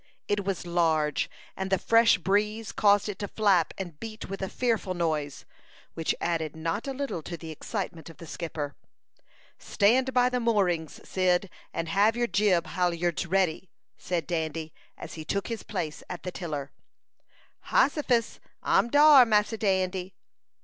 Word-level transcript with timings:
It 0.27 0.43
was 0.43 0.65
large, 0.65 1.29
and 1.55 1.69
the 1.69 1.77
fresh 1.77 2.17
breeze 2.17 2.71
caused 2.71 3.07
it 3.07 3.19
to 3.19 3.27
flap 3.27 3.71
and 3.77 3.99
beat 3.99 4.31
with 4.31 4.41
a 4.41 4.49
fearful 4.49 4.95
noise, 4.95 5.45
which 5.93 6.15
added 6.19 6.55
not 6.55 6.87
a 6.87 6.91
little 6.91 7.21
to 7.21 7.37
the 7.37 7.51
excitement 7.51 8.09
of 8.09 8.17
the 8.17 8.25
skipper. 8.25 8.75
"Stand 9.59 10.11
by 10.11 10.27
the 10.27 10.39
moorings, 10.39 11.07
Cyd, 11.07 11.51
and 11.71 11.87
have 11.87 12.15
your 12.17 12.25
jib 12.25 12.65
halyards 12.65 13.27
ready!" 13.27 13.69
said 13.95 14.25
Dandy, 14.25 14.73
as 14.97 15.13
he 15.13 15.23
took 15.23 15.49
his 15.49 15.61
place 15.61 16.01
at 16.09 16.23
the 16.23 16.31
tiller. 16.31 16.71
"Hossifus! 17.67 18.39
I'm 18.63 18.89
dar, 18.89 19.23
Massa 19.23 19.55
Dandy." 19.59 20.15